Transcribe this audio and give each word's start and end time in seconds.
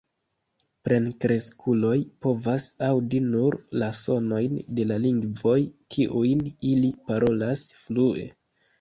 Plenkreskuloj 0.87 1.97
povas 2.27 2.71
aŭdi 2.89 3.21
nur 3.27 3.59
la 3.83 3.91
sonojn 4.01 4.59
de 4.81 4.89
la 4.95 5.01
lingvoj, 5.07 5.57
kiujn 5.97 6.45
ili 6.75 6.95
parolas 7.09 7.73
flue. 7.87 8.31